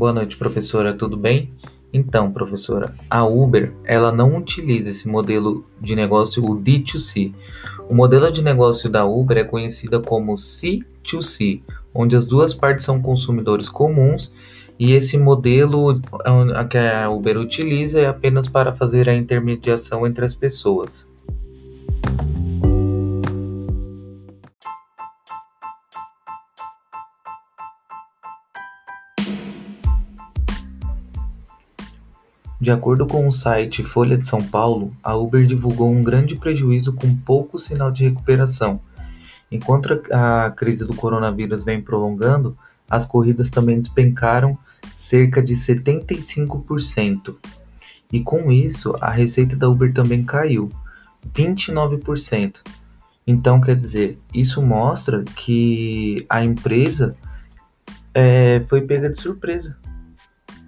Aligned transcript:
Boa 0.00 0.14
noite, 0.14 0.38
professora. 0.38 0.94
Tudo 0.94 1.14
bem? 1.14 1.50
Então, 1.92 2.32
professora, 2.32 2.94
a 3.10 3.22
Uber, 3.22 3.70
ela 3.84 4.10
não 4.10 4.38
utiliza 4.38 4.88
esse 4.88 5.06
modelo 5.06 5.62
de 5.78 5.94
negócio, 5.94 6.42
o 6.42 6.58
D2C. 6.58 7.34
O 7.86 7.94
modelo 7.94 8.32
de 8.32 8.42
negócio 8.42 8.88
da 8.88 9.04
Uber 9.04 9.36
é 9.36 9.44
conhecida 9.44 10.00
como 10.00 10.32
C2C, 10.32 11.60
onde 11.92 12.16
as 12.16 12.24
duas 12.24 12.54
partes 12.54 12.86
são 12.86 13.02
consumidores 13.02 13.68
comuns 13.68 14.32
e 14.78 14.94
esse 14.94 15.18
modelo 15.18 16.00
que 16.70 16.78
a 16.78 17.10
Uber 17.10 17.36
utiliza 17.36 18.00
é 18.00 18.06
apenas 18.06 18.48
para 18.48 18.72
fazer 18.72 19.06
a 19.06 19.14
intermediação 19.14 20.06
entre 20.06 20.24
as 20.24 20.34
pessoas. 20.34 21.09
De 32.60 32.70
acordo 32.70 33.06
com 33.06 33.26
o 33.26 33.32
site 33.32 33.82
Folha 33.82 34.18
de 34.18 34.26
São 34.26 34.42
Paulo, 34.44 34.92
a 35.02 35.16
Uber 35.16 35.46
divulgou 35.46 35.90
um 35.90 36.02
grande 36.02 36.36
prejuízo 36.36 36.92
com 36.92 37.16
pouco 37.16 37.58
sinal 37.58 37.90
de 37.90 38.04
recuperação. 38.04 38.78
Enquanto 39.50 40.02
a 40.12 40.50
crise 40.50 40.86
do 40.86 40.94
coronavírus 40.94 41.64
vem 41.64 41.80
prolongando, 41.80 42.54
as 42.88 43.06
corridas 43.06 43.48
também 43.48 43.78
despencaram 43.78 44.58
cerca 44.94 45.42
de 45.42 45.54
75%. 45.54 47.34
E 48.12 48.20
com 48.20 48.52
isso, 48.52 48.94
a 49.00 49.10
receita 49.10 49.56
da 49.56 49.66
Uber 49.66 49.94
também 49.94 50.22
caiu 50.22 50.68
29%. 51.34 52.56
Então, 53.26 53.58
quer 53.58 53.76
dizer, 53.76 54.18
isso 54.34 54.60
mostra 54.60 55.24
que 55.34 56.26
a 56.28 56.44
empresa 56.44 57.16
é, 58.12 58.62
foi 58.68 58.82
pega 58.82 59.08
de 59.08 59.18
surpresa 59.18 59.79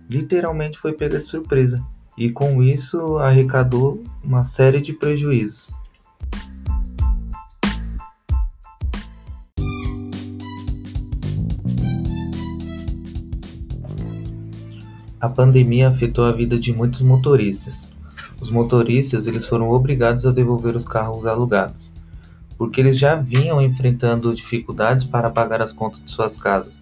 literalmente 0.09 0.79
foi 0.79 0.93
pega 0.93 1.19
de 1.19 1.27
surpresa 1.27 1.81
e 2.17 2.31
com 2.31 2.63
isso 2.63 3.19
arrecadou 3.19 4.03
uma 4.23 4.45
série 4.45 4.81
de 4.81 4.93
prejuízos. 4.93 5.75
A 15.23 15.29
pandemia 15.29 15.87
afetou 15.87 16.25
a 16.25 16.33
vida 16.33 16.59
de 16.59 16.73
muitos 16.73 17.01
motoristas. 17.01 17.89
Os 18.41 18.51
motoristas 18.51 19.29
eles 19.29 19.47
foram 19.47 19.71
obrigados 19.71 20.27
a 20.27 20.33
devolver 20.33 20.75
os 20.75 20.85
carros 20.85 21.27
alugados, 21.27 21.89
porque 22.59 22.81
eles 22.81 22.99
já 22.99 23.15
vinham 23.15 23.63
enfrentando 23.63 24.35
dificuldades 24.35 25.05
para 25.05 25.31
pagar 25.31 25.63
as 25.63 25.73
contas 25.73 26.05
de 26.05 26.11
suas 26.11 26.37
casas. 26.37 26.75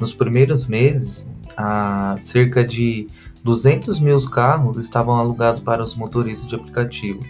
Nos 0.00 0.12
primeiros 0.12 0.66
meses, 0.66 1.24
a 1.56 2.16
cerca 2.20 2.64
de 2.64 3.06
200 3.42 4.00
mil 4.00 4.18
carros 4.30 4.76
estavam 4.78 5.16
alugados 5.16 5.62
para 5.62 5.82
os 5.82 5.94
motoristas 5.94 6.48
de 6.48 6.54
aplicativo 6.54 7.20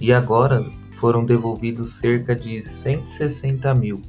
e 0.00 0.12
agora 0.12 0.64
foram 0.98 1.24
devolvidos 1.24 1.94
cerca 1.94 2.34
de 2.34 2.62
160 2.62 3.74
mil. 3.74 4.02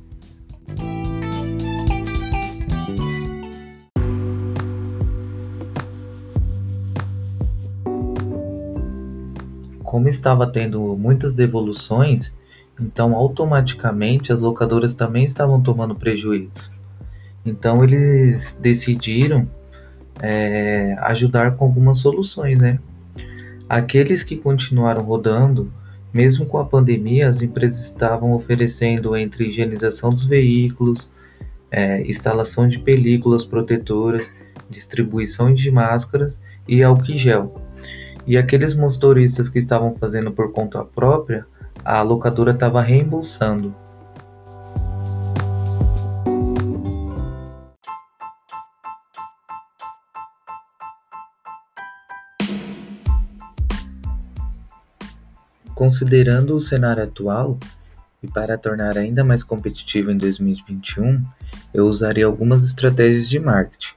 Como 9.83 10.07
estava 10.07 10.45
tendo 10.45 10.95
muitas 10.95 11.33
devoluções, 11.33 12.31
então 12.80 13.15
automaticamente 13.15 14.31
as 14.31 14.41
locadoras 14.41 14.93
também 14.93 15.25
estavam 15.25 15.61
tomando 15.61 15.95
prejuízo. 15.95 16.78
Então 17.45 17.84
eles 17.84 18.58
decidiram 18.62 19.48
é, 20.22 20.95
ajudar 21.02 21.55
com 21.55 21.66
algumas 21.66 22.00
soluções, 22.00 22.58
né? 22.58 22.80
Aqueles 23.67 24.23
que 24.23 24.36
continuaram 24.36 25.04
rodando, 25.04 25.72
mesmo 26.14 26.45
com 26.45 26.58
a 26.58 26.66
pandemia, 26.66 27.28
as 27.28 27.42
empresas 27.42 27.86
estavam 27.86 28.33
oferecendo 28.33 29.16
entre 29.16 29.48
higienização 29.48 30.10
dos 30.10 30.26
veículos, 30.26 31.10
é, 31.72 32.02
instalação 32.02 32.67
de 32.67 32.80
películas 32.80 33.45
protetoras, 33.45 34.32
distribuição 34.70 35.54
de 35.54 35.70
máscaras 35.70 36.42
e 36.67 36.82
álcool 36.82 37.17
gel. 37.17 37.61
E 38.26 38.38
aqueles 38.38 38.76
motoristas 38.76 39.49
que 39.49 39.60
estavam 39.60 39.95
fazendo 39.95 40.32
por 40.32 40.52
conta 40.52 40.83
própria, 40.83 41.45
a 41.83 42.02
locadora 42.02 42.52
estava 42.52 42.82
reembolsando. 42.82 43.73
Considerando 55.80 56.58
o 56.58 56.60
cenário 56.60 57.02
atual, 57.02 57.58
e 58.22 58.28
para 58.28 58.58
tornar 58.58 58.98
ainda 58.98 59.23
mais 59.23 59.42
competitivo 59.42 60.12
em 60.12 60.17
2021, 60.17 61.22
eu 61.73 61.86
usaria 61.86 62.26
algumas 62.26 62.66
estratégias 62.66 63.30
de 63.30 63.40
marketing. 63.40 63.94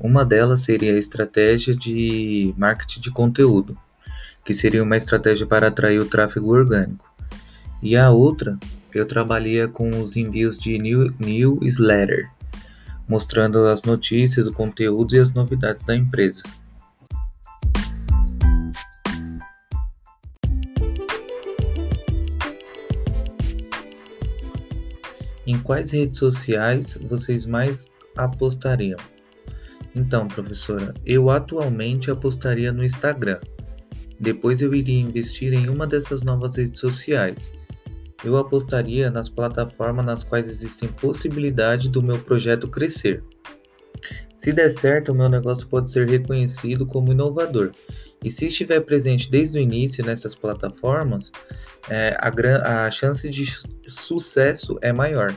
Uma 0.00 0.24
delas 0.24 0.62
seria 0.62 0.92
a 0.92 0.98
estratégia 0.98 1.72
de 1.72 2.52
marketing 2.58 3.00
de 3.00 3.12
conteúdo, 3.12 3.78
que 4.44 4.52
seria 4.52 4.82
uma 4.82 4.96
estratégia 4.96 5.46
para 5.46 5.68
atrair 5.68 6.00
o 6.00 6.04
tráfego 6.04 6.48
orgânico. 6.48 7.08
E 7.80 7.96
a 7.96 8.10
outra, 8.10 8.58
eu 8.92 9.06
trabalharia 9.06 9.68
com 9.68 9.90
os 9.90 10.16
envios 10.16 10.58
de 10.58 10.76
new, 10.80 11.14
newsletter, 11.20 12.28
mostrando 13.08 13.68
as 13.68 13.84
notícias, 13.84 14.48
o 14.48 14.52
conteúdo 14.52 15.14
e 15.14 15.20
as 15.20 15.32
novidades 15.32 15.84
da 15.84 15.94
empresa. 15.94 16.42
Em 25.46 25.58
quais 25.58 25.90
redes 25.90 26.18
sociais 26.18 26.98
vocês 27.08 27.44
mais 27.44 27.90
apostariam? 28.16 28.98
Então, 29.94 30.26
professora, 30.26 30.92
eu 31.04 31.30
atualmente 31.30 32.10
apostaria 32.10 32.72
no 32.72 32.84
Instagram. 32.84 33.38
Depois 34.18 34.60
eu 34.60 34.74
iria 34.74 35.00
investir 35.00 35.52
em 35.52 35.68
uma 35.68 35.86
dessas 35.86 36.22
novas 36.22 36.56
redes 36.56 36.80
sociais. 36.80 37.36
Eu 38.24 38.36
apostaria 38.36 39.10
nas 39.10 39.28
plataformas 39.28 40.06
nas 40.06 40.22
quais 40.22 40.48
existem 40.48 40.88
possibilidade 40.88 41.90
do 41.90 42.02
meu 42.02 42.18
projeto 42.18 42.66
crescer. 42.68 43.22
Se 44.34 44.52
der 44.52 44.70
certo, 44.70 45.12
o 45.12 45.14
meu 45.14 45.28
negócio 45.28 45.66
pode 45.66 45.92
ser 45.92 46.08
reconhecido 46.08 46.86
como 46.86 47.12
inovador. 47.12 47.70
E 48.24 48.30
se 48.30 48.46
estiver 48.46 48.80
presente 48.80 49.30
desde 49.30 49.58
o 49.58 49.60
início 49.60 50.04
nessas 50.04 50.34
plataformas, 50.34 51.30
é, 51.90 52.16
a, 52.18 52.86
a 52.86 52.90
chance 52.90 53.28
de 53.28 53.44
sucesso 53.86 54.78
é 54.80 54.94
maior. 54.94 55.32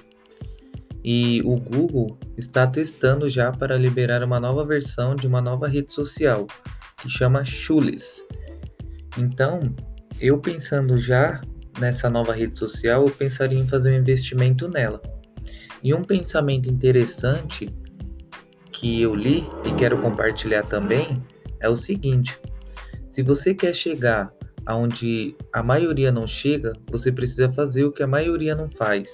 E 1.03 1.41
o 1.43 1.57
Google 1.57 2.17
está 2.37 2.65
testando 2.65 3.29
já 3.29 3.51
para 3.51 3.77
liberar 3.77 4.23
uma 4.23 4.39
nova 4.39 4.65
versão 4.65 5.15
de 5.15 5.27
uma 5.27 5.41
nova 5.41 5.67
rede 5.67 5.93
social 5.93 6.47
que 7.01 7.09
chama 7.09 7.43
Chulis. 7.43 8.23
Então, 9.17 9.59
eu 10.19 10.39
pensando 10.39 10.97
já 10.99 11.41
nessa 11.79 12.09
nova 12.09 12.33
rede 12.33 12.57
social, 12.57 13.05
eu 13.05 13.13
pensaria 13.13 13.59
em 13.59 13.67
fazer 13.67 13.91
um 13.91 13.97
investimento 13.97 14.67
nela. 14.69 15.01
E 15.83 15.93
um 15.93 16.03
pensamento 16.03 16.69
interessante 16.69 17.69
que 18.71 19.01
eu 19.01 19.13
li 19.13 19.45
e 19.65 19.75
quero 19.77 20.01
compartilhar 20.01 20.63
também 20.63 21.21
é 21.59 21.69
o 21.69 21.77
seguinte: 21.77 22.39
se 23.17 23.23
você 23.23 23.51
quer 23.51 23.73
chegar 23.73 24.31
aonde 24.63 25.35
a 25.51 25.63
maioria 25.63 26.11
não 26.11 26.27
chega, 26.27 26.73
você 26.87 27.11
precisa 27.11 27.51
fazer 27.51 27.83
o 27.83 27.91
que 27.91 28.03
a 28.03 28.07
maioria 28.07 28.53
não 28.53 28.69
faz. 28.69 29.09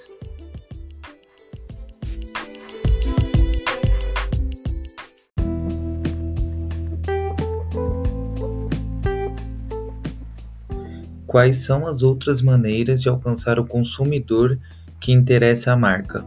Quais 11.26 11.56
são 11.64 11.86
as 11.86 12.02
outras 12.02 12.42
maneiras 12.42 13.00
de 13.00 13.08
alcançar 13.08 13.58
o 13.58 13.64
consumidor 13.64 14.58
que 15.00 15.12
interessa 15.12 15.72
a 15.72 15.76
marca? 15.78 16.22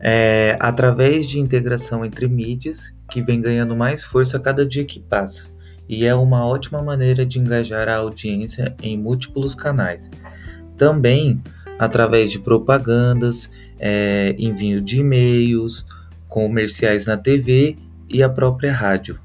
é, 0.00 0.56
através 0.60 1.26
de 1.26 1.40
integração 1.40 2.04
entre 2.04 2.28
mídias, 2.28 2.92
que 3.10 3.22
vem 3.22 3.40
ganhando 3.40 3.74
mais 3.74 4.04
força 4.04 4.38
cada 4.38 4.64
dia 4.64 4.84
que 4.84 5.00
passa, 5.00 5.44
e 5.88 6.04
é 6.04 6.14
uma 6.14 6.46
ótima 6.46 6.82
maneira 6.82 7.24
de 7.24 7.38
engajar 7.38 7.88
a 7.88 7.96
audiência 7.96 8.74
em 8.82 8.96
múltiplos 8.98 9.54
canais. 9.54 10.10
Também 10.76 11.40
através 11.78 12.32
de 12.32 12.38
propagandas, 12.38 13.48
é, 13.78 14.34
envio 14.38 14.80
de 14.80 15.00
e-mails, 15.00 15.86
comerciais 16.26 17.06
na 17.06 17.16
TV 17.16 17.76
e 18.08 18.22
a 18.22 18.28
própria 18.28 18.72
rádio. 18.72 19.18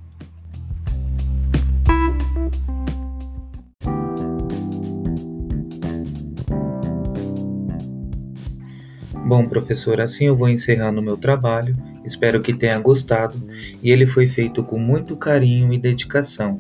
Bom, 9.25 9.45
professor, 9.45 10.01
assim 10.01 10.25
eu 10.25 10.35
vou 10.35 10.49
encerrando 10.49 10.99
o 10.99 11.03
meu 11.03 11.17
trabalho 11.17 11.75
Espero 12.05 12.41
que 12.41 12.53
tenha 12.53 12.77
gostado 12.79 13.41
e 13.81 13.91
ele 13.91 14.05
foi 14.05 14.27
feito 14.27 14.63
com 14.63 14.77
muito 14.77 15.15
carinho 15.15 15.73
e 15.73 15.77
dedicação. 15.77 16.57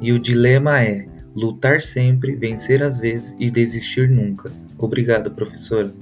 E 0.00 0.12
o 0.12 0.18
dilema 0.18 0.82
é 0.82 1.06
lutar 1.34 1.82
sempre, 1.82 2.34
vencer 2.34 2.82
às 2.82 2.96
vezes 2.96 3.34
e 3.38 3.50
desistir 3.50 4.08
nunca. 4.08 4.50
Obrigado, 4.78 5.30
professora. 5.30 5.92